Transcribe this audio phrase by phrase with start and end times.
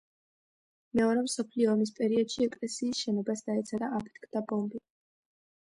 [0.99, 4.85] მეორე მსოფლიო ომის პერიოდში ეკლესიის შენობას დაეცა და აფეთქდა ბომბი.